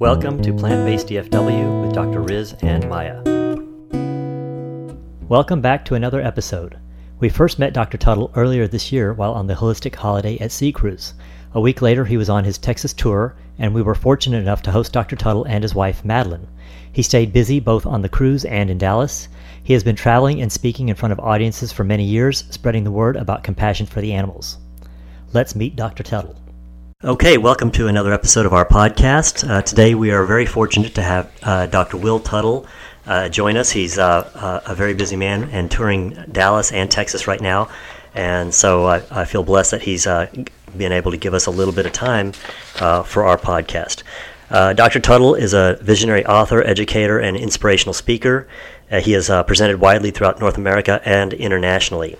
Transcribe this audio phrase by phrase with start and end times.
[0.00, 2.22] Welcome to Plant Based DFW with Dr.
[2.22, 3.22] Riz and Maya.
[5.28, 6.78] Welcome back to another episode.
[7.18, 7.98] We first met Dr.
[7.98, 11.12] Tuttle earlier this year while on the Holistic Holiday at Sea Cruise.
[11.52, 14.72] A week later, he was on his Texas tour, and we were fortunate enough to
[14.72, 15.16] host Dr.
[15.16, 16.48] Tuttle and his wife, Madeline.
[16.90, 19.28] He stayed busy both on the cruise and in Dallas.
[19.62, 22.90] He has been traveling and speaking in front of audiences for many years, spreading the
[22.90, 24.56] word about compassion for the animals.
[25.34, 26.02] Let's meet Dr.
[26.02, 26.39] Tuttle.
[27.02, 29.48] Okay, welcome to another episode of our podcast.
[29.48, 31.96] Uh, today we are very fortunate to have uh, Dr.
[31.96, 32.66] Will Tuttle
[33.06, 33.70] uh, join us.
[33.70, 37.70] He's uh, a very busy man and touring Dallas and Texas right now.
[38.14, 40.26] And so I, I feel blessed that he's uh,
[40.76, 42.34] been able to give us a little bit of time
[42.80, 44.02] uh, for our podcast.
[44.50, 45.00] Dr.
[45.00, 48.46] Tuttle is a visionary author, educator, and inspirational speaker.
[48.90, 52.18] he has presented widely throughout North America and internationally.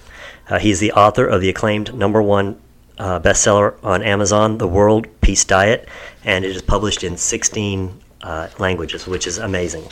[0.59, 2.59] he's the author of the acclaimed number one
[3.01, 5.89] uh, bestseller on Amazon, The World Peace Diet,
[6.23, 9.85] and it is published in 16 uh, languages, which is amazing.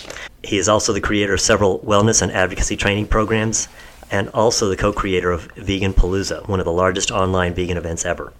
[0.44, 3.68] He is also the creator of several wellness and advocacy training programs,
[4.10, 8.04] and also the co creator of Vegan Palooza, one of the largest online vegan events
[8.04, 8.32] ever.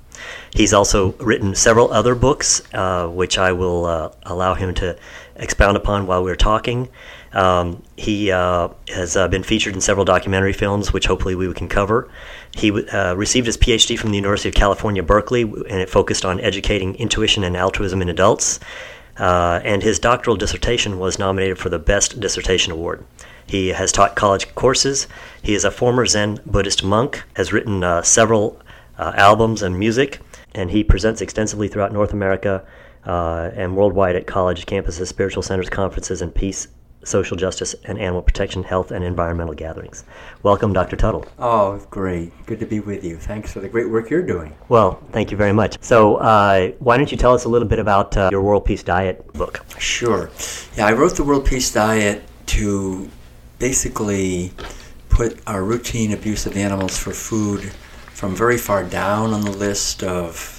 [0.52, 4.98] He's also written several other books, uh, which I will uh, allow him to
[5.36, 6.88] expound upon while we're talking.
[7.32, 11.68] Um, he uh, has uh, been featured in several documentary films, which hopefully we can
[11.68, 12.10] cover.
[12.58, 16.40] He uh, received his PhD from the University of California, Berkeley, and it focused on
[16.40, 18.58] educating intuition and altruism in adults.
[19.16, 23.04] Uh, and his doctoral dissertation was nominated for the Best Dissertation Award.
[23.46, 25.06] He has taught college courses.
[25.40, 28.60] He is a former Zen Buddhist monk, has written uh, several
[28.98, 30.20] uh, albums and music,
[30.52, 32.64] and he presents extensively throughout North America
[33.06, 36.66] uh, and worldwide at college campuses, spiritual centers, conferences, and peace
[37.04, 40.04] social justice and animal protection, health, and environmental gatherings.
[40.42, 40.96] Welcome, Dr.
[40.96, 41.24] Tuttle.
[41.38, 42.32] Oh, great.
[42.46, 43.16] Good to be with you.
[43.16, 44.54] Thanks for the great work you're doing.
[44.68, 45.76] Well, thank you very much.
[45.80, 48.82] So, uh, why don't you tell us a little bit about uh, your World Peace
[48.82, 49.64] Diet book?
[49.78, 50.30] Sure.
[50.76, 53.08] Yeah, I wrote the World Peace Diet to
[53.58, 54.52] basically
[55.08, 57.72] put our routine abuse of animals for food
[58.14, 60.57] from very far down on the list of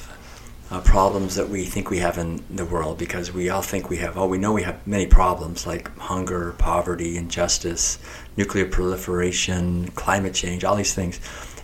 [0.72, 3.98] uh, problems that we think we have in the world because we all think we
[3.98, 7.98] have, oh, we know we have many problems like hunger, poverty, injustice,
[8.38, 11.20] nuclear proliferation, climate change, all these things.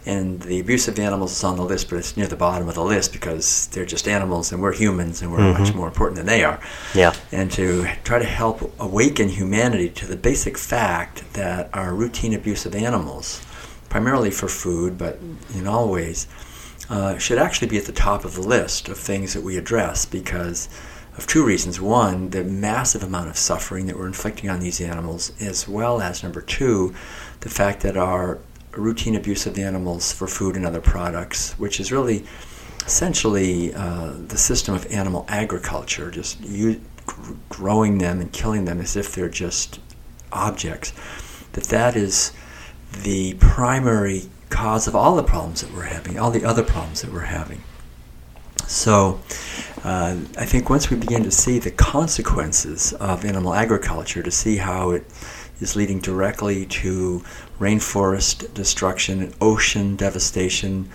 [0.08, 2.76] And the abuse of animals is on the list, but it's near the bottom of
[2.76, 5.64] the list because they're just animals and we're humans and we're mm-hmm.
[5.64, 6.60] much more important than they are.
[6.94, 7.14] Yeah.
[7.32, 12.68] And to try to help awaken humanity to the basic fact that our routine abuse
[12.68, 13.44] of animals,
[13.90, 15.20] primarily for food, but
[15.56, 16.28] in all ways,
[16.90, 20.06] uh, should actually be at the top of the list of things that we address
[20.06, 20.70] because
[21.18, 21.80] of two reasons.
[21.80, 26.24] One, the massive amount of suffering that we're inflicting on these animals, as well as
[26.24, 26.94] number two,
[27.42, 28.40] the fact that our
[28.72, 32.26] routine abuse of the animals for food and other products, which is really
[32.86, 36.82] essentially uh, the system of animal agriculture, just you,
[37.50, 39.80] growing them and killing them as if they're just
[40.32, 40.92] objects,
[41.54, 42.34] that that is
[43.04, 44.24] the primary
[44.56, 47.62] cause of all the problems that we're having, all the other problems that we're having.
[48.68, 49.20] So,
[49.84, 54.56] uh, I think once we begin to see the consequences of animal agriculture, to see
[54.56, 55.04] how it
[55.60, 57.22] is leading directly to
[57.60, 60.90] rainforest destruction, ocean devastation,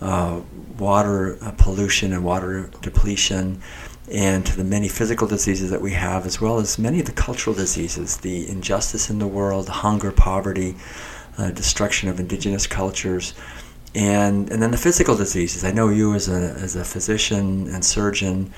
[0.00, 0.40] uh,
[0.76, 3.62] water uh, pollution and water depletion,
[4.10, 7.12] and to the many physical diseases that we have, as well as many of the
[7.12, 10.74] cultural diseases, the injustice in the world, hunger, poverty,
[11.38, 13.34] uh, destruction of indigenous cultures,
[13.94, 15.64] and and then the physical diseases.
[15.64, 18.52] I know you as a as a physician and surgeon.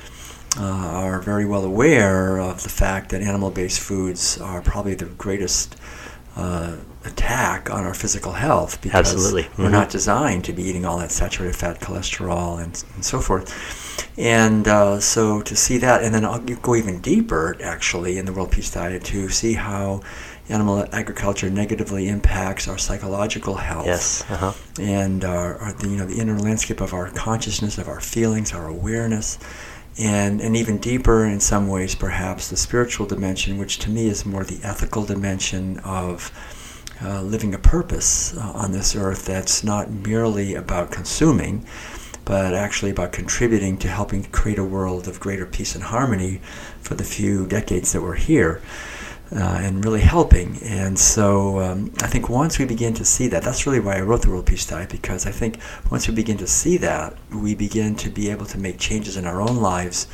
[0.59, 5.76] Uh, are very well aware of the fact that animal-based foods are probably the greatest
[6.36, 6.76] uh,
[7.06, 9.44] attack on our physical health because Absolutely.
[9.44, 9.62] Mm-hmm.
[9.62, 14.09] we're not designed to be eating all that saturated fat, cholesterol, and, and so forth.
[14.19, 18.32] And uh, so to see that, and then I'll go even deeper, actually, in the
[18.32, 20.03] World Peace Diet to see how
[20.48, 23.86] animal agriculture negatively impacts our psychological health.
[23.86, 24.24] Yes.
[24.30, 24.52] Uh-huh.
[24.80, 28.52] And our, our, the, you know, the inner landscape of our consciousness, of our feelings,
[28.52, 29.38] our awareness,
[29.98, 34.26] and, and even deeper in some ways, perhaps, the spiritual dimension, which to me is
[34.26, 36.30] more the ethical dimension of
[37.03, 41.66] uh, living a purpose uh, on this earth that's not merely about consuming,
[42.24, 46.41] but actually about contributing to helping create a world of greater peace and harmony
[46.80, 48.60] for the few decades that we're here
[49.32, 50.58] uh, and really helping.
[50.62, 54.00] And so um, I think once we begin to see that, that's really why I
[54.00, 55.58] wrote the World Peace Diet, because I think
[55.90, 59.26] once we begin to see that, we begin to be able to make changes in
[59.26, 60.06] our own lives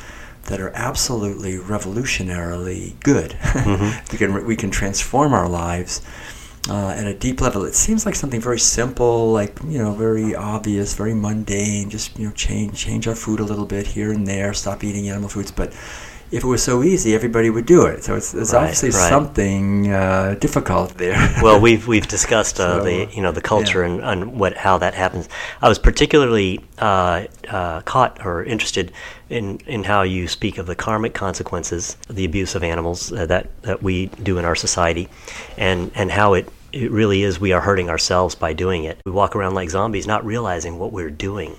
[0.45, 3.31] that are absolutely revolutionarily good.
[3.31, 4.05] Mm-hmm.
[4.11, 6.01] we, can, we can transform our lives.
[6.69, 10.33] Uh, at a deep level, it seems like something very simple, like you know, very
[10.33, 11.89] obvious, very mundane.
[11.89, 14.53] Just you know, change change our food a little bit here and there.
[14.53, 15.73] Stop eating animal foods, but
[16.33, 18.03] if it was so easy, everybody would do it.
[18.03, 19.09] So it's, there's Right, obviously right.
[19.09, 21.15] something uh, difficult there.
[21.43, 23.93] well, we've we've discussed uh, So, the you know the culture yeah.
[23.93, 25.29] and, and what how that happens.
[25.61, 28.91] I was particularly uh, uh, caught or interested
[29.29, 33.27] in in how you speak of the karmic consequences, of the abuse of animals uh,
[33.27, 35.09] that that we do in our society,
[35.57, 36.49] and and how it.
[36.73, 37.39] It really is.
[37.39, 38.97] We are hurting ourselves by doing it.
[39.05, 41.55] We walk around like zombies, not realizing what we're doing.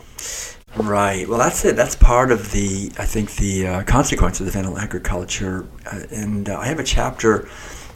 [0.76, 1.29] Right.
[1.29, 1.76] Well, that's it.
[1.76, 5.67] That's part of the, I think, the uh, consequences of the animal agriculture.
[5.87, 7.49] Uh, and uh, I have a chapter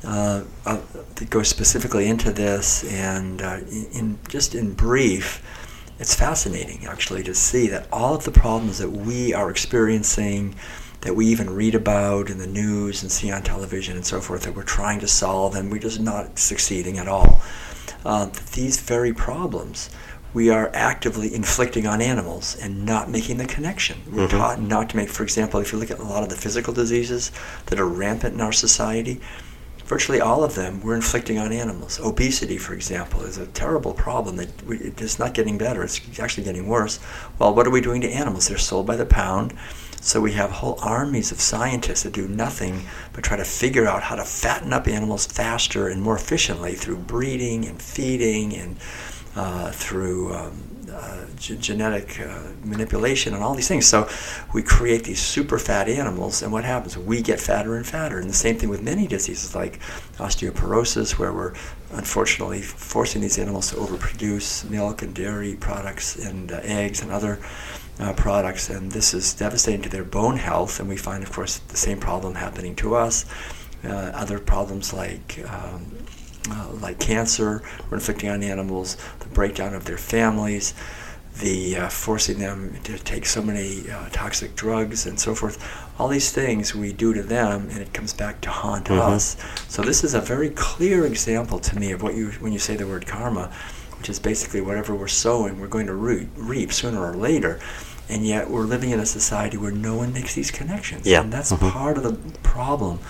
[0.05, 2.85] uh, that goes specifically into this.
[2.93, 5.43] And uh, in, in just in brief,
[5.99, 10.55] it's fascinating actually to see that all of the problems that we are experiencing,
[11.01, 14.43] that we even read about in the news and see on television and so forth,
[14.43, 17.43] that we're trying to solve, and we're just not succeeding at all.
[18.05, 19.91] Uh, these very problems
[20.35, 23.99] we are actively inflicting on animals and not making the connection.
[24.11, 24.31] We're Mhm.
[24.31, 26.73] taught not to make, for example, if you look at a lot of the physical
[26.75, 27.31] diseases
[27.67, 29.21] that are rampant in our society,
[29.87, 31.99] virtually all of them we're inflicting on animals.
[32.03, 36.45] Obesity, for example, is a terrible problem that we, it's not getting better, it's actually
[36.45, 36.99] getting worse.
[37.39, 38.49] Well, what are we doing to animals?
[38.49, 39.55] They're sold by the pound.
[40.01, 44.05] So we have whole armies of scientists that do nothing but try to figure out
[44.05, 48.77] how to fatten up animals faster and more efficiently through breeding and feeding and
[49.37, 53.87] uh, through um, uh, g- genetic uh, manipulation and all these things.
[53.87, 54.09] So
[54.53, 56.97] we create these super fat animals, and what happens?
[56.97, 58.19] We get fatter and fatter.
[58.19, 59.81] And the same thing with many diseases like
[60.17, 61.55] osteoporosis, where we're
[61.93, 67.39] unfortunately forcing these animals to overproduce milk and dairy products and uh, eggs and other
[68.01, 70.81] uh, products, and this is devastating to their bone health.
[70.81, 73.25] And we find, of course, the same problem happening to us.
[73.85, 75.87] Uh, other problems like um,
[76.53, 80.75] uh, like cancer, we're inflicting on animals, the breakdown of their families,
[81.41, 85.63] the uh, forcing them to take so many uh, toxic drugs and so forth.
[85.99, 88.99] All these things we do to them, and it comes back to haunt Mhm.
[88.99, 89.37] us.
[89.69, 92.75] So this is a very clear example to me of what you when you say
[92.77, 93.51] the word karma,
[93.99, 97.59] which is basically whatever we're sowing, we're going to reap, reap sooner or later.
[98.11, 101.07] And yet we're living in a society where no one makes these connections.
[101.07, 101.21] Yeah.
[101.21, 101.71] And that's Mhm.
[101.71, 103.01] part of the problem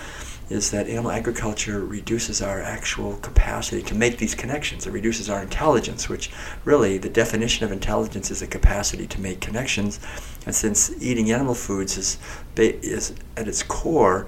[0.49, 4.87] is that animal agriculture reduces our actual capacity to make these connections.
[4.87, 6.31] It reduces our intelligence, which
[6.65, 9.99] really the definition of intelligence is a capacity to make connections.
[10.45, 12.17] And since eating animal foods is,
[12.57, 14.27] is at its core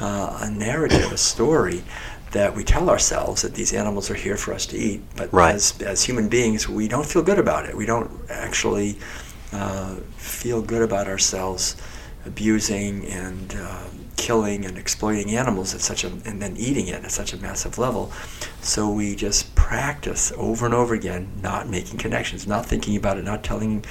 [0.00, 1.84] uh, a narrative, a story
[2.32, 5.54] that we tell ourselves that these animals are here for us to eat, but Right.
[5.54, 7.76] as, as human beings, we don't feel good about it.
[7.76, 8.98] We don't actually
[9.52, 11.76] uh, feel good about ourselves
[12.24, 13.84] abusing and uh,
[14.22, 17.76] killing and exploiting animals at such a and then eating it at such a massive
[17.76, 18.12] level.
[18.60, 23.24] So we just practice over and over again, not making connections, not thinking about it,
[23.24, 23.84] not telling,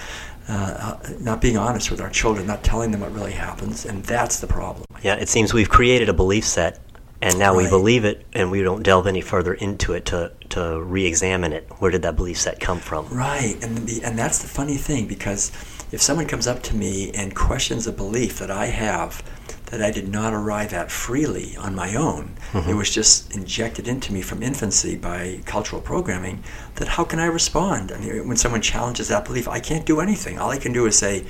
[0.48, 4.06] uh, uh, not being honest with our children, not telling them what really happens, and
[4.06, 4.86] that's the problem.
[5.04, 6.80] Yeah, it seems we've created a belief set,
[7.22, 10.81] and now we believe it, and we don't delve any further into it to to
[10.81, 11.68] re-examine it.
[11.80, 13.07] Where did that belief set come from?
[13.10, 15.51] Right, and the, and that's the funny thing because
[15.92, 19.22] if someone comes up to me and questions a belief that I have
[19.71, 22.77] that I did not arrive at freely on my own, it Mhm.
[22.77, 26.44] was just injected into me from infancy by cultural programming.
[26.75, 27.91] That how can I respond?
[27.91, 30.38] I mean, when someone challenges that belief, I can't do anything.
[30.39, 31.23] All I can do is say.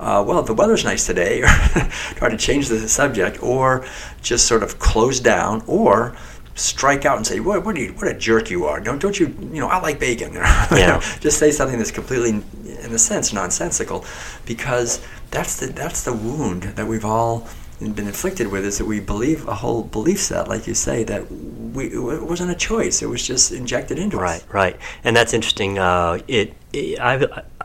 [0.00, 1.42] Uh, well, the weather's nice today,
[1.74, 3.84] or try to change the subject, or
[4.22, 6.14] just sort of close down, or
[6.54, 8.78] strike out and say, "What, what, are you, what a jerk you are!
[8.78, 10.34] Don't, don't you, you know, I like bacon."
[10.70, 11.00] Yeah.
[11.18, 12.30] just say something that's completely,
[12.84, 14.04] in a sense, nonsensical,
[14.46, 15.00] because
[15.32, 19.46] that's the that's the wound that we've all been inflicted with is that we believe
[19.48, 23.24] a whole belief set, like you say, that we it wasn't a choice; it was
[23.26, 24.46] just injected into Right, us.
[24.48, 25.78] right, right, and that's interesting.
[25.78, 27.14] Uh, it, it, I,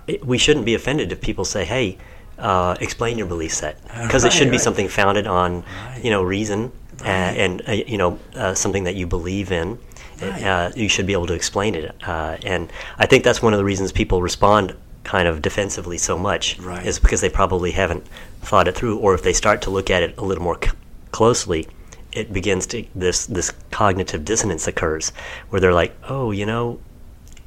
[0.08, 1.98] I, we shouldn't be offended if people say, "Hey,
[2.38, 4.62] uh, explain your belief set," because it should Right, be right.
[4.64, 6.02] something founded on, Right.
[6.04, 7.38] you know, reason uh, Right.
[7.38, 9.80] and uh, you know uh, something that you believe in.
[10.22, 10.44] Right.
[10.44, 13.58] Uh, you should be able to explain it, uh, and I think that's one of
[13.58, 16.86] the reasons people respond kind of defensively so much Right.
[16.86, 18.06] is because they probably haven't
[18.42, 20.72] thought it through, or if they start to look at it a little more c-
[21.12, 21.68] closely,
[22.14, 25.12] it begins to this this cognitive dissonance occurs
[25.50, 26.80] where they're like, oh, you know,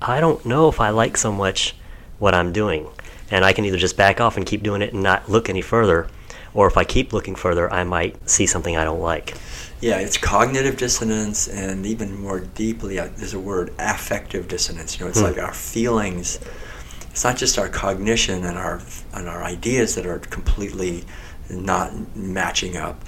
[0.02, 1.74] I don't know if I like so much
[2.18, 2.86] what I'm doing,
[3.30, 5.62] and I can either just back off and keep doing it and not look any
[5.62, 6.08] further,
[6.52, 9.34] or if I keep looking further, I might see something I don't like.
[9.80, 14.98] Yeah, it's cognitive dissonance, and even more deeply, uh, there's a word affective dissonance.
[14.98, 15.26] You know, it's Hmm.
[15.26, 16.38] like our feelings.
[17.16, 18.82] It's not just our cognition and our
[19.14, 21.04] and our ideas that are completely
[21.48, 23.02] not matching up,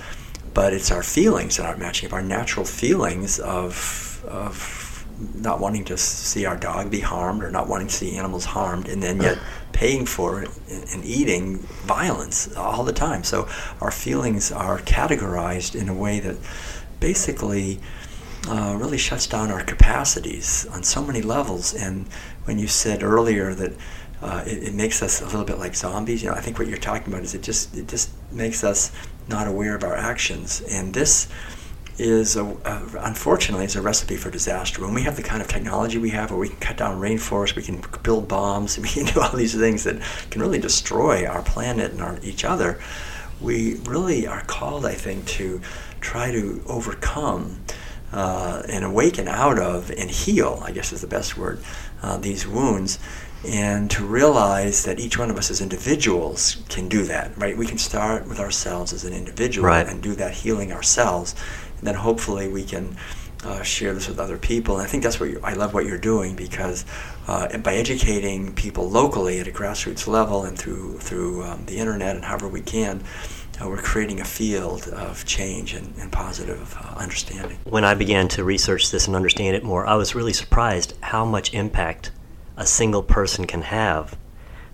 [0.55, 2.15] but it's our feelings that aren't matching up.
[2.15, 7.69] Our natural feelings of of not wanting to see our dog be harmed or not
[7.69, 9.39] wanting to see animals harmed, and then yet
[9.73, 10.49] paying for it
[10.95, 13.23] and eating violence all the time.
[13.25, 13.47] So
[13.83, 16.39] our feelings are categorized in a way that
[16.99, 17.79] basically
[18.49, 21.75] uh, really shuts down our capacities on so many levels.
[21.75, 22.07] And
[22.49, 23.73] when you said earlier that
[24.23, 26.67] uh, it, it, makes us a little bit like zombies, you know, I think what
[26.67, 28.91] you're talking about is it just it just makes us
[29.29, 30.63] not aware of our actions.
[30.63, 31.29] And this
[31.99, 32.45] is a,
[33.01, 34.83] unfortunately is a recipe for disaster.
[34.83, 37.55] When we have the kind of technology we have, where we can cut down rainforests,
[37.55, 40.01] we can build bombs, we can do all these things that
[40.31, 42.81] can really destroy our planet and our, each other.
[43.41, 45.61] We really are called, I think, to
[46.01, 47.61] try to overcome
[48.13, 50.63] uh, and awaken out of and heal.
[50.65, 51.61] I guess is the best word.
[52.03, 52.99] Uh, these wounds
[53.47, 57.65] and to realize that each one of us as individuals can do that right we
[57.65, 59.87] can start with ourselves as an individual right.
[59.87, 61.37] and do that healing ourselves
[61.79, 62.97] and then hopefully we can
[63.45, 64.77] uh, share this with other people.
[64.77, 66.85] And I think that's what I love what you're doing because
[67.27, 72.17] uh, by educating people locally at a grassroots level and through through um, the internet
[72.17, 73.03] and however we can.
[73.61, 77.59] Uh, we're creating a field of change and, and positive uh, understanding.
[77.65, 81.25] When I began to research this and understand it more, I was really surprised how
[81.25, 82.13] much impact
[82.57, 84.17] a single person can have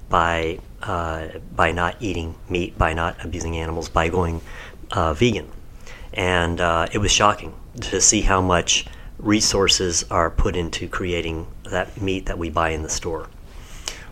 [0.08, 4.42] by uh, by not eating meat, by not abusing animals, by going
[4.90, 5.50] uh, vegan
[6.14, 8.86] and uh, it was shocking to see how much
[9.18, 13.28] resources are put into creating that meat that we buy in the store.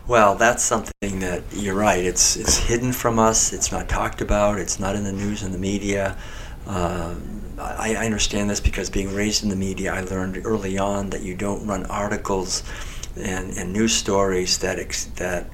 [0.05, 2.03] Well, that's something that you're right.
[2.03, 3.53] It's it's hidden from us.
[3.53, 4.59] It's not talked about.
[4.59, 6.17] It's not in the news and the media.
[6.67, 7.15] Uh,
[7.57, 11.21] I, I, understand this because being raised in the media, I learned early on that
[11.21, 12.63] you don't run articles
[13.17, 15.49] and, and news stories that ex, that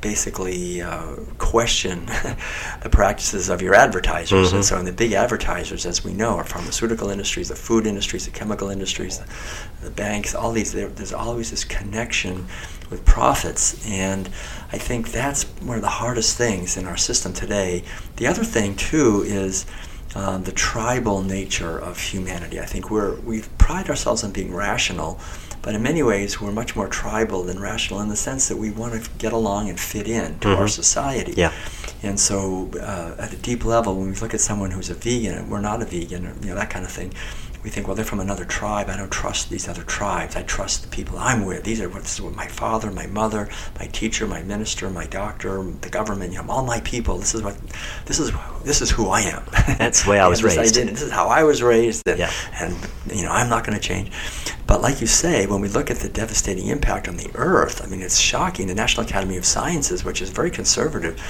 [0.00, 2.06] basically uh, question
[2.82, 4.48] the practices of your advertisers.
[4.48, 4.56] Mm-hmm.
[4.56, 8.24] And so, in the big advertisers, as we know, are pharmaceutical industries, the food industries,
[8.24, 9.26] the chemical industries, the,
[9.84, 12.46] the banks, all these, there's always this connection
[12.90, 13.86] with profits.
[13.86, 14.28] And
[14.72, 17.84] I think that's one of the hardest things in our system today.
[18.16, 19.66] The other thing, too, is
[20.14, 22.60] um, the tribal nature of humanity.
[22.60, 25.20] I think we're, we pride ourselves on being rational
[25.62, 28.70] but in many ways, we're much more tribal than rational in the sense that we
[28.70, 30.60] want to get along and fit in to mm-hmm.
[30.60, 31.34] our society.
[31.36, 31.52] Yeah.
[32.02, 35.34] And so, uh, at a deep level, when we look at someone who's a vegan
[35.34, 37.12] and we're not a vegan, or, you know that kind of thing,
[37.62, 38.88] we think, well, they're from another tribe.
[38.88, 40.34] I don't trust these other tribes.
[40.34, 41.62] I trust the people I'm with.
[41.62, 45.06] These are what, this is what my father, my mother, my teacher, my minister, my
[45.06, 46.32] doctor, the government.
[46.32, 47.18] You know, all my people.
[47.18, 47.58] This is what,
[48.06, 48.32] this is
[48.64, 49.42] this is who I am.
[49.78, 50.78] That's the way I was raised.
[50.78, 52.08] I this is how I was raised.
[52.08, 52.32] And, yeah.
[52.54, 52.74] and
[53.12, 54.10] you know, I'm not going to change.
[54.70, 57.88] But like you say, when we look at the devastating impact on the earth, I
[57.88, 58.68] mean, it's shocking.
[58.68, 61.20] The National Academy of Sciences, which is very conservative,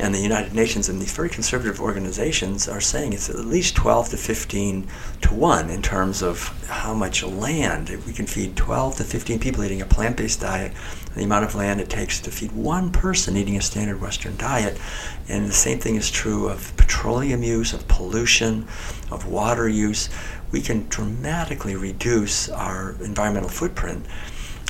[0.00, 4.08] and the United Nations and these very conservative organizations are saying it's at least 12
[4.08, 4.88] to 15
[5.20, 7.88] to 1 in terms of how much land.
[7.88, 10.72] If we can feed 12 to 15 people eating a plant based diet,
[11.14, 14.76] the amount of land it takes to feed one person eating a standard Western diet.
[15.28, 18.66] And the same thing is true of petroleum use, of pollution,
[19.12, 20.10] of water use
[20.50, 24.06] we can dramatically reduce our environmental footprint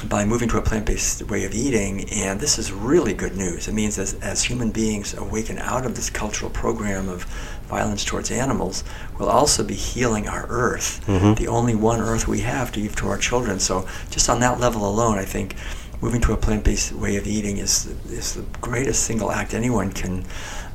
[0.09, 3.67] by moving to a plant-based way of eating and this is really good news.
[3.67, 7.25] It means as, as human beings awaken out of this cultural program of
[7.69, 8.85] violence towards animals
[9.19, 11.05] we'll also be healing our earth.
[11.07, 11.35] Mm-hmm.
[11.35, 13.59] the only one earth we have to give to our children.
[13.59, 15.57] So just on that level alone i think
[16.01, 20.25] moving to a plant-based way of eating is, is the greatest single act anyone can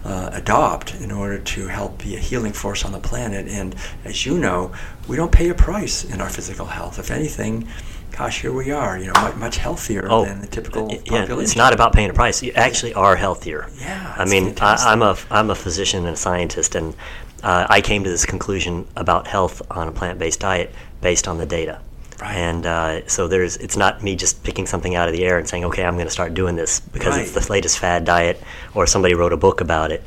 [0.05, 3.47] uh, adopt in order to help be a healing force on the planet.
[3.47, 4.71] And as you know,
[5.07, 6.99] we don't pay a price in our physical health.
[6.99, 7.67] If anything,
[8.11, 11.43] gosh, here we are, you know, much, much healthier oh, than the typical yeah, population.
[11.43, 12.43] It's not about paying a price.
[12.43, 13.69] You actually are healthier.
[13.79, 14.13] Yeah.
[14.17, 16.93] I mean, I, am a I'm a physician and a scientist, and
[17.41, 21.45] uh, I came to this conclusion about health on a plant-based diet based on the
[21.45, 21.79] data.
[22.23, 25.47] And uh, so there's, it's not me just picking something out of the air and
[25.47, 27.21] saying, okay, I'm going to start doing this because right.
[27.21, 28.41] it's the latest fad diet
[28.73, 30.03] or somebody wrote a book about it.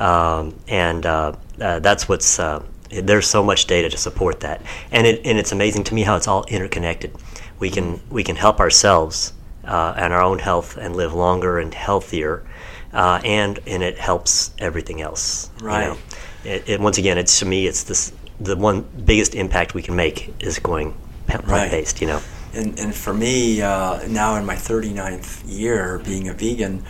[0.00, 4.62] Um, and uh, uh, that's what's, uh, there's so much data to support that.
[4.90, 7.14] And, it, and it's amazing to me how it's all interconnected.
[7.58, 9.32] We can, we can help ourselves
[9.64, 12.46] uh, and our own health and live longer and healthier.
[12.92, 15.50] Uh, and, and it helps everything else.
[15.60, 15.82] Right.
[15.82, 15.98] You know?
[16.44, 19.96] it, it, once again, it's to me, it's this, the one biggest impact we can
[19.96, 20.94] make is going
[21.28, 22.20] plant based, you know.
[22.54, 26.82] And, and for me, uh, now in my 39th year being a vegan,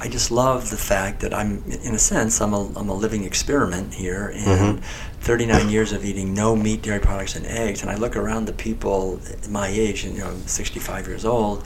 [0.00, 3.24] I just love the fact that I'm, in a sense, I'm a, I'm a living
[3.24, 4.80] experiment here, in mm-hmm.
[5.20, 7.80] 39 years of eating no meat, dairy products, and eggs.
[7.80, 11.64] And I look around the people my age, and you know, I'm 65 years old,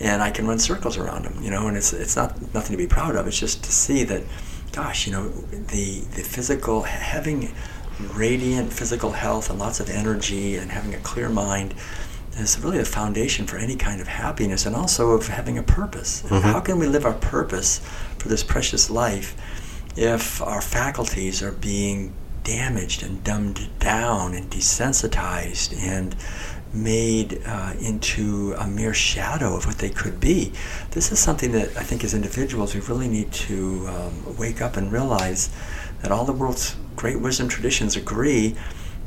[0.00, 1.68] and I can run circles around them, you know.
[1.68, 3.28] And it's it's not nothing to be proud of.
[3.28, 4.24] It's just to see that,
[4.72, 7.54] gosh, you know, the the physical having
[8.14, 11.74] radiant physical health and lots of energy and having a clear mind
[12.36, 16.22] is really the foundation for any kind of happiness and also of having a purpose.
[16.22, 16.36] Mm-hmm.
[16.36, 17.80] How can we live our purpose
[18.18, 19.36] for this precious life
[19.96, 22.14] if our faculties are being
[22.44, 26.16] damaged and dumbed down and desensitized and
[26.72, 30.52] made uh, into a mere shadow of what they could be.
[30.92, 34.76] This is something that I think as individuals we really need to um, wake up
[34.76, 35.50] and realize
[36.02, 38.56] that all the world's great wisdom traditions agree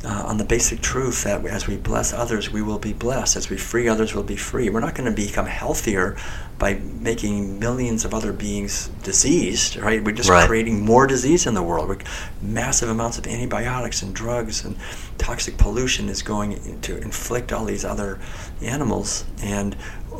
[0.05, 3.37] uh, on the basic truth that as we bless others, we will be blessed.
[3.37, 4.69] As we free others, we'll be free.
[4.69, 6.17] We're not going to become healthier
[6.59, 10.03] by making millions of other beings diseased, right?
[10.03, 10.45] We're just right.
[10.45, 11.87] creating more disease in the world.
[11.87, 11.99] We're,
[12.41, 14.75] massive amounts of antibiotics and drugs and
[15.17, 18.19] toxic pollution is going to inflict all these other
[18.61, 19.23] animals.
[19.41, 19.75] And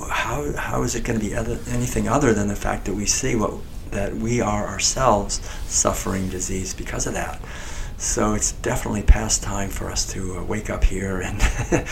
[0.09, 3.05] how, how is it going to be other, anything other than the fact that we
[3.05, 3.53] see what
[3.93, 5.35] that we are ourselves
[5.67, 7.41] suffering disease because of that?
[8.03, 11.41] So it's definitely past time for us to uh, wake up here, and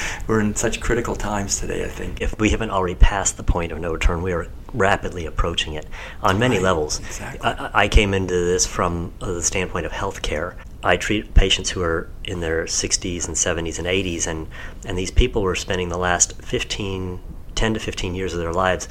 [0.28, 1.86] we're in such critical times today.
[1.86, 5.26] I think if we haven't already passed the point of no return, we are rapidly
[5.26, 5.86] approaching it
[6.22, 7.00] on many right, levels.
[7.00, 7.40] Exactly.
[7.42, 10.56] I, I, came into this from uh, the standpoint of healthcare.
[10.84, 14.48] I treat patients who are in their 60s and 70s and 80s, and,
[14.86, 17.20] and these people were spending the last 15,
[17.56, 18.90] 10 to 15 years of their lives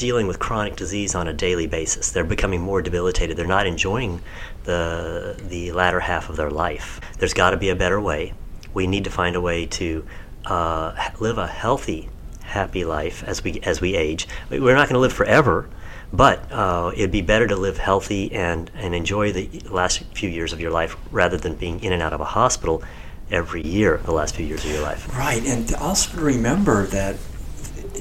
[0.00, 2.10] dealing with chronic disease on a daily basis.
[2.10, 3.36] They're becoming more debilitated.
[3.36, 4.22] They're not enjoying
[4.64, 7.00] the the latter half of their life.
[7.18, 8.32] There's got to be a better way.
[8.72, 10.04] We need to find a way to
[10.46, 12.08] uh, live a healthy,
[12.42, 14.26] happy life as we as we age.
[14.48, 15.68] We're not going to live forever,
[16.12, 20.54] but uh, it'd be better to live healthy and and enjoy the last few years
[20.54, 22.82] of your life rather than being in and out of a hospital
[23.30, 25.14] every year the last few years of your life.
[25.16, 27.16] Right, and also remember that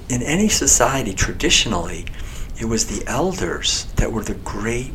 [0.09, 2.05] in any society traditionally,
[2.59, 4.91] it was the elders that were the great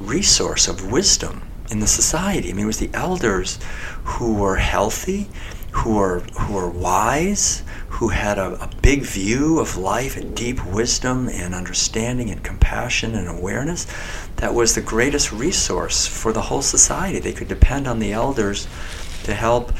[0.00, 2.50] resource of wisdom in the society.
[2.50, 3.58] I mean, it was the elders
[4.04, 5.28] who were healthy,
[5.72, 10.64] who were who were wise, who had a, a, big view of life and deep
[10.64, 13.86] wisdom and understanding and compassion and awareness.
[14.36, 17.18] That was the greatest resource for the whole society.
[17.18, 18.66] They could depend on the elders
[19.24, 19.72] to help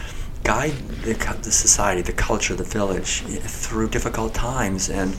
[0.49, 1.13] guide the,
[1.43, 4.89] the society, the culture, the village through difficult times.
[4.89, 5.15] And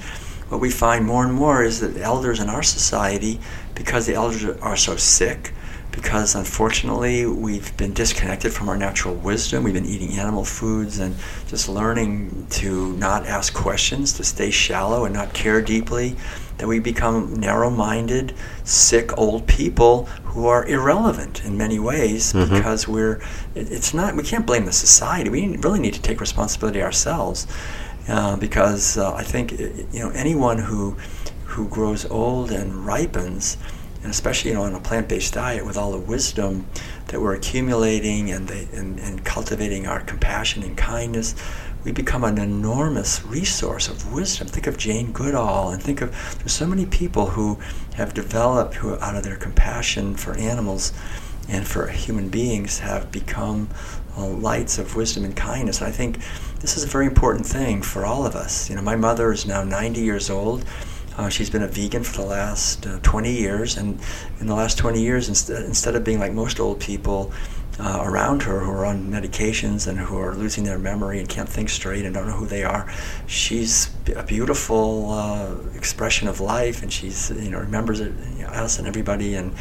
[0.50, 3.40] what we find more and more is that elders in our society,
[3.76, 5.54] because the elders are so sick,
[5.92, 11.16] because unfortunately we've been disconnected from our natural wisdom, we've been eating animal foods and
[11.48, 16.16] just learning to not ask questions, to stay shallow and not care deeply,
[16.60, 22.54] that we become narrow minded, sick old people who are irrelevant in many ways mm-hmm.
[22.54, 23.22] because we're,
[23.56, 25.30] it's not, we can't blame the society.
[25.30, 27.48] We really need to take responsibility ourselves.
[28.10, 30.98] Uh, because uh, I think you know anyone who
[31.46, 33.56] who grows old and ripens,
[34.02, 36.66] and especially you know on a plant-based diet with all the wisdom
[37.08, 41.36] that we're accumulating and, the, and, and cultivating our compassion and kindness,
[41.84, 44.48] we become an enormous resource of wisdom.
[44.48, 47.60] Think of Jane Goodall, and think of there's so many people who
[47.96, 50.92] have developed who out of their compassion for animals
[51.48, 53.70] and for human beings have become
[54.18, 55.82] uh, lights of wisdom and kindness.
[55.82, 56.20] I think
[56.60, 58.70] this is a very important thing for all of us.
[58.70, 60.66] You know, my mother is now 90 years old.
[61.18, 64.00] Uh, she's been a vegan for the last uh, 20 years, and
[64.40, 67.34] in the last 20 years, instead, instead of being like most old people
[67.80, 71.48] uh, around her who are on medications and who are losing their memory and can't
[71.48, 72.92] think straight and don't know who they are,
[73.26, 78.50] she's a beautiful uh, expression of life, and she's you know remembers it, you know,
[78.50, 79.54] us and everybody, and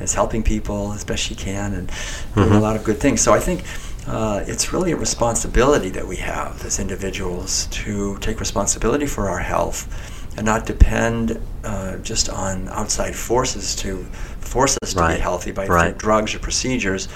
[0.00, 2.42] is helping people as best she can, and mm-hmm.
[2.42, 3.20] doing a lot of good things.
[3.20, 3.64] So I think
[4.06, 9.40] uh, it's really a responsibility that we have as individuals to take responsibility for our
[9.40, 9.88] health
[10.36, 14.04] and not depend uh, just on outside forces to
[14.40, 15.16] force us to right.
[15.16, 15.98] be healthy by right.
[15.98, 17.08] drugs or procedures.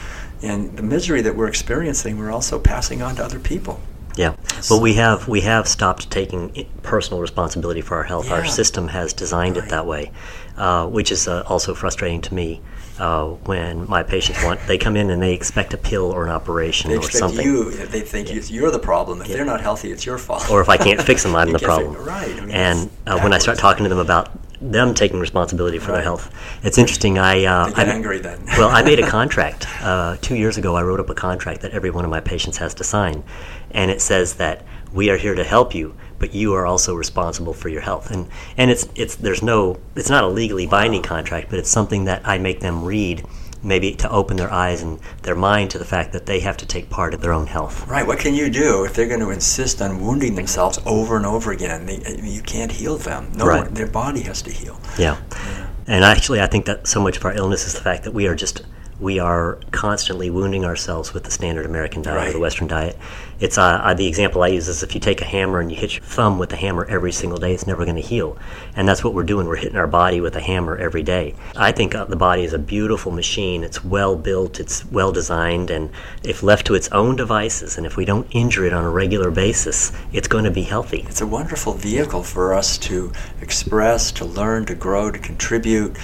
[0.43, 3.81] And the misery that we're experiencing, we're also passing on to other people.
[4.17, 4.35] Yeah,
[4.69, 8.27] but we have we have stopped taking personal responsibility for our health.
[8.27, 8.35] Yeah.
[8.35, 9.67] Our system has designed right.
[9.67, 10.11] it that way,
[10.57, 12.61] uh, which is uh, also frustrating to me
[12.99, 16.31] uh, when my patients want they come in and they expect a pill or an
[16.31, 17.45] operation they or something.
[17.45, 18.41] You, they think yeah.
[18.43, 19.23] you're the problem.
[19.23, 19.37] If yeah.
[19.37, 20.51] they're not healthy, it's your fault.
[20.51, 21.95] Or if I can't fix them, I'm the problem.
[22.05, 22.31] right.
[22.31, 24.29] I mean, and uh, when I start talking to them about
[24.61, 25.97] them taking responsibility for right.
[25.97, 27.19] their health, it's interesting.
[27.19, 28.45] I uh, I, angry then.
[28.59, 30.77] well, I made a contract uh, two years ago.
[30.77, 33.23] I wrote up a contract that every one of my patients has to sign,
[33.71, 37.53] and it says that we are here to help you but you are also responsible
[37.53, 38.13] for your health.
[38.13, 42.05] And and it's it's there's no it's not a legally binding contract, but it's something
[42.05, 43.25] that I make them read
[43.63, 46.67] maybe to open their eyes and their mind to the fact that they have to
[46.67, 47.87] take part in their own health.
[47.87, 48.07] Right.
[48.07, 51.53] What can you do if they're going to insist on wounding themselves over and over
[51.53, 51.87] again?
[51.87, 53.31] They, uh, you can't heal them.
[53.35, 53.75] No, right.
[53.75, 54.81] their body has to heal.
[54.99, 55.19] Yeah.
[55.31, 55.69] yeah.
[55.87, 58.27] And actually, I think that so much of our illness is the fact that we
[58.27, 58.63] are just
[59.01, 62.29] we are constantly wounding ourselves with the standard American diet Right.
[62.29, 62.97] or the Western diet.
[63.41, 65.77] It's uh, uh, the example I use is if you take a hammer and you
[65.77, 68.37] hit your thumb with the hammer every single day, it's never going to heal.
[68.77, 69.47] And that's what we're doing.
[69.47, 71.35] We're hitting our body with a hammer every day.
[71.57, 73.65] I think uh, the body is a beautiful machine.
[73.65, 75.91] It's well built, it's well designed, and
[76.23, 79.31] if left to its own devices, and if we don't injure it on a regular
[79.31, 81.07] basis, it's going to be healthy.
[81.09, 85.97] It's a wonderful vehicle for us to express, to learn, to grow, to contribute.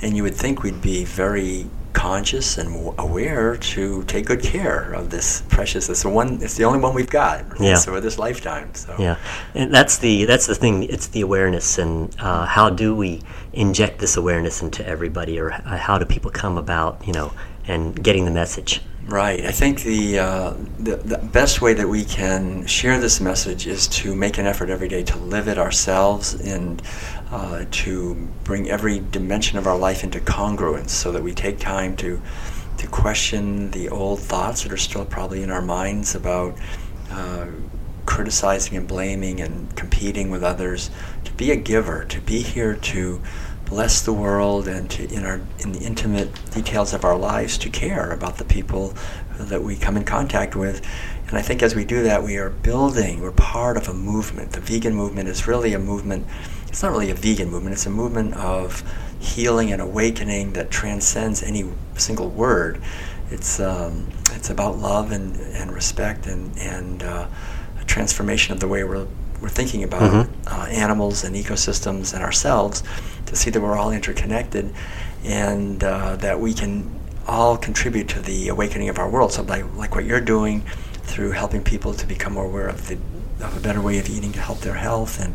[0.00, 5.10] And you would think we'd be very conscious and aware to take good care of
[5.10, 5.88] this precious.
[5.88, 6.42] It's the one.
[6.42, 7.44] It's the only one we've got.
[7.58, 7.76] Yeah.
[7.76, 8.74] So this lifetime.
[8.74, 9.16] So Yeah,
[9.54, 10.82] and that's the that's the thing.
[10.84, 15.78] It's the awareness, and uh, how do we inject this awareness into everybody, or uh,
[15.78, 17.32] how do people come about, you know,
[17.66, 18.80] and getting the message?
[19.06, 19.44] Right.
[19.44, 23.86] I think the, uh, the the best way that we can share this message is
[23.88, 26.80] to make an effort every day to live it ourselves and
[27.30, 28.14] uh, to
[28.44, 32.20] bring every dimension of our life into congruence, so that we take time to
[32.78, 36.56] to question the old thoughts that are still probably in our minds about
[37.10, 37.46] uh,
[38.06, 40.90] criticizing and blaming and competing with others.
[41.24, 43.20] To be a giver, to be here to
[43.66, 47.70] bless the world and to in our in the intimate details of our lives to
[47.70, 48.94] care about the people
[49.38, 50.86] that we come in contact with.
[51.28, 54.52] And I think as we do that we are building we're part of a movement.
[54.52, 56.26] The vegan movement is really a movement
[56.68, 58.82] it's not really a vegan movement it's a movement of
[59.18, 61.64] healing and awakening that transcends any
[61.96, 62.80] single word.
[63.30, 67.26] It's um, it's about love and, and respect and and uh,
[67.80, 69.06] a transformation of the way we're
[69.44, 70.26] we're thinking about Mhm.
[70.46, 72.82] uh, animals and ecosystems and ourselves
[73.26, 74.72] to see that we're all interconnected
[75.24, 76.72] and uh, that we can
[77.28, 79.32] all contribute to the awakening of our world.
[79.32, 80.62] So, like, like what you're doing
[81.10, 82.96] through helping people to become more aware of the
[83.40, 85.34] of a better way of eating to help their health, and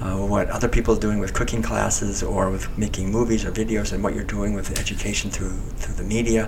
[0.00, 3.92] uh, what other people are doing with cooking classes or with making movies or videos,
[3.92, 6.42] and what you're doing with education through through the media.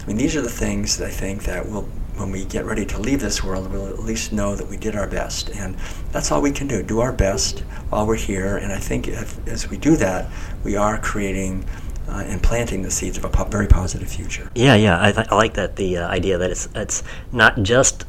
[0.00, 2.86] I mean, these are the things that I think that will, when we get ready
[2.86, 5.76] to leave this world, we'll at least know that we did our best, and
[6.12, 8.56] that's all we can do: do our best while we're here.
[8.56, 10.30] And I think if, as we do that,
[10.62, 11.64] we are creating
[12.08, 14.50] uh, and planting the seeds of a po- very positive future.
[14.54, 18.04] Yeah, yeah, I, th- I like that the uh, idea that it's it's not just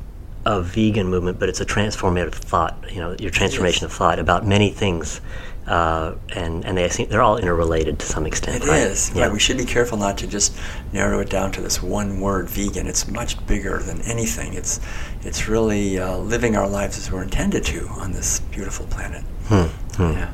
[0.46, 2.78] a vegan movement, but it's a transformative thought.
[2.92, 3.92] You know, your transformation Yes.
[3.92, 5.20] of thought about many things,
[5.68, 8.64] uh, and and they seem, they're all interrelated to some extent.
[8.64, 8.82] It right?
[8.82, 9.12] is.
[9.16, 9.24] Yeah.
[9.24, 9.34] Right.
[9.34, 10.56] We should be careful not to just
[10.94, 12.88] narrow it down to this one word, vegan.
[12.88, 14.54] It's much bigger than anything.
[14.54, 14.80] It's
[15.24, 19.24] it's really uh, living our lives as we're intended to on this beautiful planet.
[19.48, 19.64] Hmm,
[19.96, 20.12] hmm.
[20.14, 20.32] Yeah.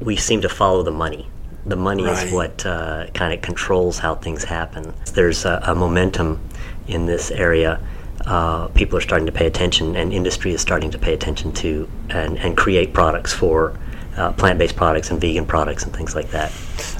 [0.00, 1.28] we seem to follow the money.
[1.66, 2.26] The money Right.
[2.26, 4.92] is what uh, kind of controls how things happen.
[5.14, 6.38] There's a, a momentum
[6.86, 7.80] in this area.
[8.26, 11.88] Uh, people are starting to pay attention, and industry is starting to pay attention to
[12.10, 13.78] and, and create products for
[14.16, 16.52] uh, plant-based products and vegan products and things like that.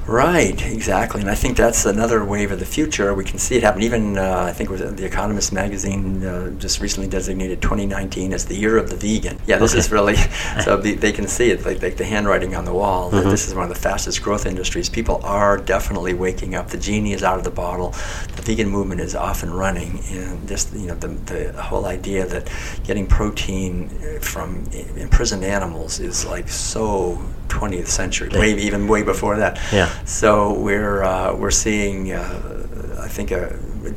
[0.07, 3.15] Right, exactly, and I think that's another wave of the future.
[3.15, 3.83] We can see it happen.
[3.83, 8.55] Even uh, I think was the Economist magazine uh, just recently designated 2019 as the
[8.55, 9.39] year of the vegan.
[9.47, 9.79] Yeah, this Okay.
[9.79, 10.17] is really
[10.65, 13.09] so the, they can see it like, like the handwriting on the wall.
[13.11, 13.31] That Mhm.
[13.31, 14.89] this is one of the fastest growth industries.
[14.91, 16.69] People are definitely waking up.
[16.69, 17.95] The genie is out of the bottle.
[18.37, 21.09] The vegan movement is off and running, and just you know the
[21.55, 22.51] the whole idea that
[22.85, 23.89] getting protein
[24.21, 27.04] from imprisoned animals is like so
[27.49, 28.41] 20th century, Yeah.
[28.41, 29.55] way even way before that.
[29.73, 29.89] Yeah.
[30.05, 30.27] So
[30.67, 33.49] we're uh, we're seeing, uh, I think, uh,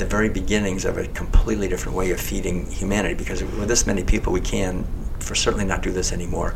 [0.01, 3.15] the very beginnings of a completely different way of feeding humanity.
[3.15, 4.85] Because with this many people, we can,
[5.19, 6.53] for certainly, not do this anymore,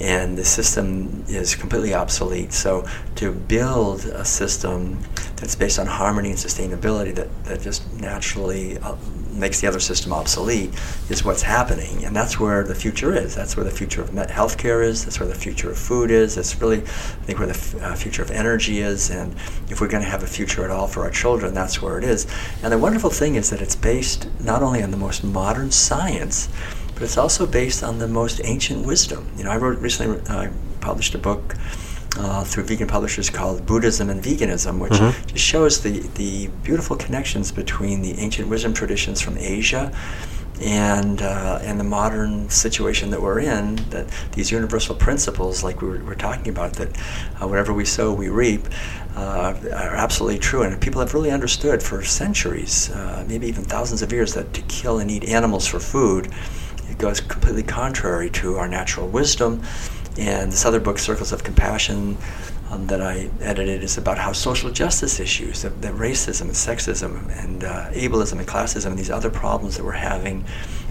[0.00, 0.86] and the system
[1.28, 2.52] is completely obsolete.
[2.52, 2.84] So
[3.20, 4.98] to build a system
[5.36, 8.96] that's based on harmony and sustainability that that just naturally uh,
[9.32, 10.70] makes the other system obsolete
[11.08, 13.34] is what's happening, and that's where the future is.
[13.34, 15.04] That's where the future of healthcare is.
[15.04, 16.34] That's where the future of food is.
[16.34, 19.10] That's really, I think, where the f- uh, future of energy is.
[19.10, 19.34] And
[19.68, 22.04] if we're going to have a future at all for our children, that's where it
[22.04, 22.26] is.
[22.62, 26.48] And the wonderful thing is that it's based not only on the most modern science,
[26.94, 29.30] but it's also based on the most ancient wisdom.
[29.36, 31.54] You know, I wrote recently uh, published a book
[32.18, 35.26] uh, through vegan publishers called Buddhism and Veganism, which Mhm.
[35.28, 39.90] just shows the, the beautiful connections between the ancient wisdom traditions from Asia
[40.60, 43.76] and uh, and the modern situation that we're in.
[43.90, 46.90] That these universal principles, like we were, we're talking about, that
[47.40, 48.68] uh, whatever we sow, we reap,
[49.16, 50.62] uh, are absolutely true.
[50.62, 54.60] And people have really understood for centuries, uh, maybe even thousands of years, that to
[54.62, 56.28] kill and eat animals for food,
[56.90, 59.62] it goes completely contrary to our natural wisdom.
[60.18, 62.18] And this other book, Circles of Compassion,
[62.70, 67.28] um, that I edited is about how social justice issues, that, that racism and sexism
[67.42, 70.44] and uh, ableism and classism and these other problems that we're having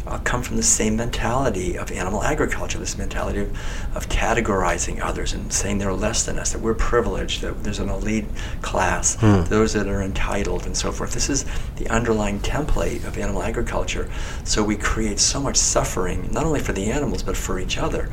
[0.08, 5.34] uh, come from the same mentality of animal agriculture, this mentality of, of categorizing others
[5.34, 8.26] and saying they're less than us, that we're privileged, that there's an elite
[8.62, 9.44] class, Hmm.
[9.44, 11.14] those that are entitled, and so forth.
[11.14, 11.46] This is
[11.78, 14.10] the underlying template of animal agriculture.
[14.44, 18.10] So we create so much suffering, not only for the animals, but for each other.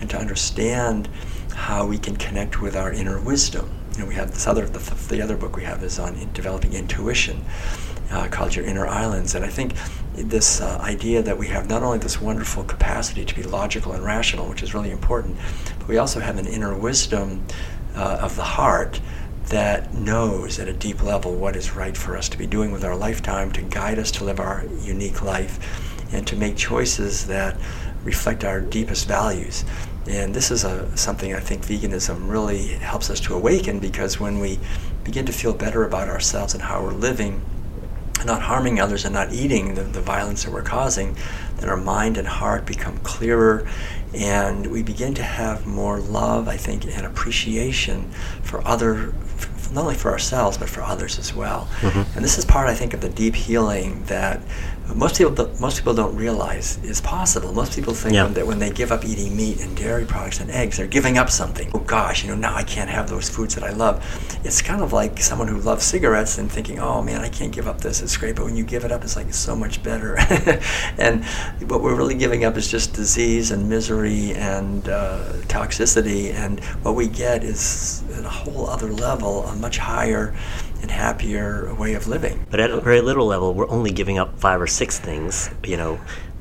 [0.00, 1.08] And to understand
[1.54, 3.70] how we can connect with our inner wisdom.
[3.94, 6.32] You know, we have this other, the, the other book we have is on in
[6.32, 7.44] developing intuition
[8.10, 9.34] uh, called Your Inner Islands.
[9.34, 9.74] And I think
[10.14, 14.04] this uh, idea that we have not only this wonderful capacity to be logical and
[14.04, 15.36] rational, which is really important,
[15.78, 17.44] but we also have an inner wisdom
[17.96, 19.00] uh, of the heart
[19.46, 22.84] that knows at a deep level what is right for us to be doing with
[22.84, 25.58] our lifetime, to guide us to live our unique life,
[26.12, 27.58] and to make choices that
[28.04, 29.64] reflect our deepest values.
[30.08, 34.38] And this is a, something I think veganism really helps us to awaken because when
[34.40, 34.58] we
[35.04, 37.42] begin to feel better about ourselves and how we're living,
[38.24, 41.14] not harming others and not eating the, the violence that we're causing,
[41.58, 43.68] then our mind and heart become clearer
[44.14, 48.10] and we begin to have more love, I think, and appreciation
[48.42, 51.68] for other, f- not only for ourselves, but for others as well.
[51.80, 52.16] Mhm.
[52.16, 54.40] And this is part, I think, of the deep healing that
[54.94, 57.52] most people, do- most people don't realize is possible.
[57.52, 58.26] Most people think Yeah.
[58.28, 61.30] that when they give up eating meat and dairy products and eggs, they're giving up
[61.30, 61.70] something.
[61.74, 64.02] Oh gosh, you know, now I can't have those foods that I love.
[64.44, 67.68] It's kind of like someone who loves cigarettes and thinking, oh man, I can't give
[67.68, 68.00] up this.
[68.00, 70.16] It's great, but when you give it up, it's like it's so much better.
[70.98, 71.24] and
[71.68, 76.32] what we're really giving up is just disease and misery and uh, toxicity.
[76.32, 80.34] And what we get is at a whole other level, a much higher
[80.82, 82.46] and happier way of living.
[82.50, 85.76] But at a very little level, we're only giving up five or six things, you
[85.76, 85.98] know,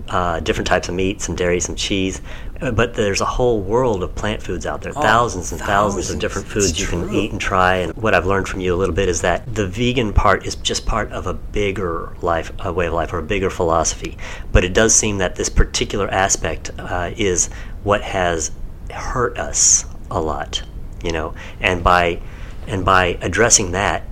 [0.10, 2.22] uh, different types of meat, some dairy, some cheese.
[2.62, 6.06] Uh, But there's a whole world of plant foods out there, Oh, thousands and thousands
[6.06, 6.10] thousands.
[6.12, 7.76] of different It's foods you can eat and try.
[7.78, 10.56] And what I've learned from you a little bit is that the vegan part is
[10.56, 14.18] just part of a bigger life, a way of life, or a bigger philosophy.
[14.54, 17.50] But it does seem that this particular aspect uh, is
[17.84, 18.52] what has
[18.92, 20.62] hurt us a lot,
[21.04, 22.22] you know, and by
[22.68, 24.04] and by addressing that,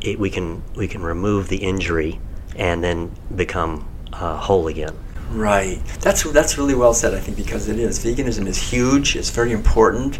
[0.00, 2.20] it, we can we can remove the injury
[2.56, 4.96] and then become uh, whole again.
[5.30, 5.80] Right.
[6.00, 7.14] That's that's really well said.
[7.14, 9.16] I think because it is veganism is huge.
[9.16, 10.18] It's very important.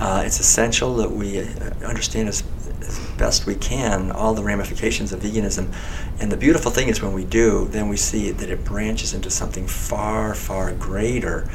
[0.00, 1.44] Uh, it's essential that we uh,
[1.84, 2.42] understand as,
[2.80, 5.72] as best we can all the ramifications of veganism.
[6.20, 9.30] And the beautiful thing is when we do, then we see that it branches into
[9.30, 11.48] something far, far greater.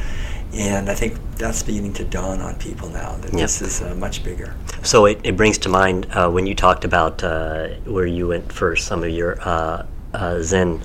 [0.56, 3.42] And I think that's beginning to dawn on people now that Yep.
[3.42, 4.56] this is uh, much bigger.
[4.84, 8.52] So it, it brings to mind uh, when you talked about uh, where you went
[8.54, 10.82] for some of your uh, uh, Zen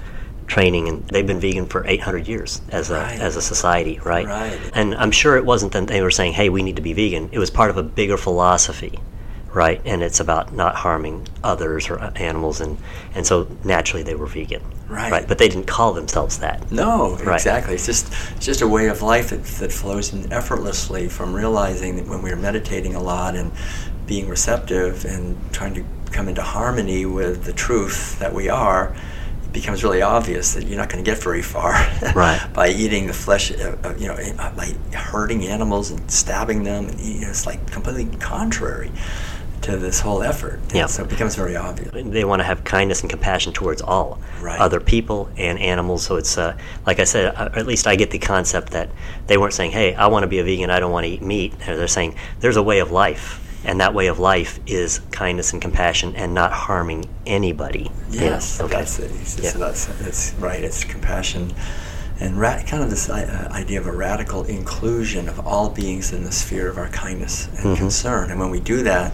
[0.49, 3.21] training, and they've been vegan for 800 years as a Right.
[3.21, 4.27] as a society, right?
[4.27, 4.59] Right.
[4.75, 7.29] And I'm sure it wasn't that they were saying, "Hey, we need to be vegan."
[7.31, 8.99] It was part of a bigger philosophy,
[9.53, 9.81] right?
[9.85, 12.79] And it's about not harming others or animals, and
[13.15, 15.27] and so naturally they were vegan, Right.
[15.27, 16.71] But they didn't call themselves that.
[16.73, 17.35] No, Right.
[17.37, 17.75] exactly.
[17.75, 21.97] It's just it's just a way of life that, that flows in effortlessly from realizing
[21.97, 23.53] that when we're meditating a lot and
[24.07, 28.93] being receptive and trying to come into harmony with the truth that we are,
[29.45, 31.73] it becomes really obvious that you're not going to get very far
[32.17, 32.41] Right.
[32.53, 34.17] by eating the flesh, uh, uh, you know,
[34.57, 36.87] by hurting animals and stabbing them.
[36.89, 38.91] And eating, it's like completely contrary
[39.63, 40.61] to this whole effort.
[40.75, 40.87] Yeah.
[40.87, 41.91] So it becomes very obvious.
[41.93, 44.59] they want to have kindness and compassion towards all Right.
[44.59, 48.11] other people and animals so it's uh, like i said uh, at least i get
[48.11, 48.89] the concept that
[49.27, 51.21] they weren't saying hey i want to be a vegan i don't want to eat
[51.21, 55.53] meat they're, saying there's a way of life and that way of life is kindness
[55.53, 58.27] and compassion and not harming anybody You know?
[58.27, 59.11] Yes, okay that's it.
[59.21, 59.51] It's, Yeah.
[59.53, 60.65] that's, that's right.
[60.65, 61.53] It's compassion
[62.21, 66.25] and ra- kind of this uh, idea of a radical inclusion of all beings in
[66.25, 67.77] the sphere of our kindness and Mhm.
[67.77, 68.31] concern.
[68.31, 69.13] And when we do that,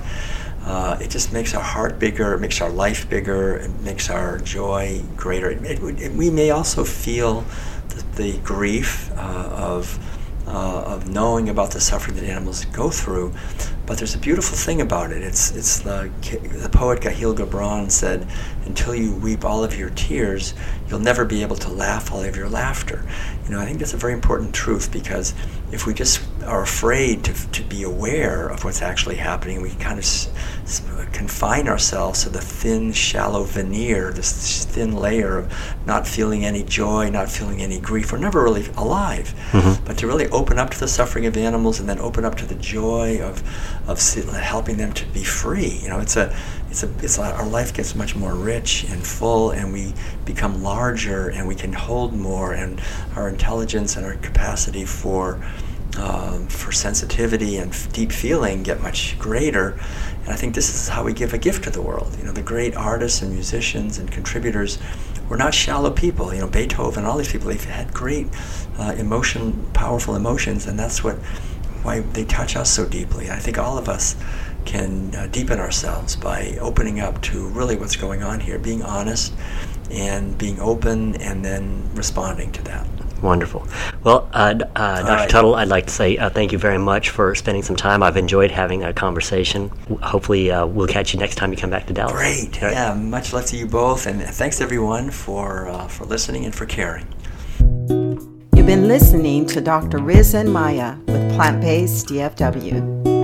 [0.66, 4.38] uh, it just makes our heart bigger, it makes our life bigger, it makes our
[4.38, 5.50] joy greater.
[5.50, 7.44] It, it, it- we may also feel
[7.90, 9.98] the, the grief uh, of
[10.46, 13.32] uh, of knowing about the suffering that animals go through.
[13.84, 15.22] But there's a beautiful thing about it.
[15.22, 16.10] It's it's the
[16.60, 18.26] the poet Kahlil Gibran said,
[18.64, 20.54] "Until you weep all of your tears,
[20.88, 23.06] you'll never be able to laugh all of your laughter."
[23.44, 25.34] You know, I think that's a very important truth because
[25.70, 29.98] if we just are afraid to to be aware of what's actually happening, we kind
[29.98, 30.28] of s-
[30.64, 30.82] s-
[31.12, 35.52] confine ourselves to the thin, shallow veneer, this thin layer of
[35.86, 38.12] not feeling any joy, not feeling any grief.
[38.12, 39.34] We're never really alive.
[39.52, 39.78] Mhm.
[39.84, 42.46] But to really open up to the suffering of animals and then open up to
[42.46, 43.42] the joy of
[43.88, 44.00] of
[44.34, 45.80] helping them to be free.
[45.82, 46.34] You know, it's a
[46.70, 50.62] it's a it's a, our life gets much more rich and full, and we become
[50.62, 52.80] larger, and we can hold more, and
[53.16, 55.38] our intelligence and our capacity for
[55.98, 59.78] um, for sensitivity and f- deep feeling get much greater.
[60.22, 62.14] And I think this is how we give a gift to the world.
[62.18, 64.78] You know, the great artists and musicians and contributors
[65.28, 66.32] were not shallow people.
[66.32, 68.28] You know, Beethoven, all these people, they've had great
[68.78, 71.16] uh, emotion, powerful emotions, and that's what
[71.82, 73.30] why they touch us so deeply.
[73.30, 74.16] I think all of us
[74.64, 79.32] can uh, deepen ourselves by opening up to really what's going on here, being honest
[79.88, 82.86] and being open, and then responding to that.
[83.22, 83.66] Wonderful.
[84.04, 85.04] Well, uh, uh, Dr.
[85.04, 85.30] right.
[85.30, 88.02] Tuttle, I'd like to say uh, thank you very much for spending some time.
[88.02, 89.70] I've enjoyed having a conversation.
[90.02, 92.12] Hopefully, uh, we'll catch you next time you come back to Dallas.
[92.12, 92.62] Great.
[92.62, 92.74] All right.
[92.74, 96.66] Yeah, much love to you both, and thanks everyone for uh, for listening and for
[96.66, 97.06] caring.
[98.54, 99.98] You've been listening to Dr.
[99.98, 103.15] Riz and Maya with Plant Based DFW.